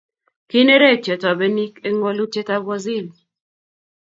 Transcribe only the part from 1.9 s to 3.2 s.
wolutyetab waziri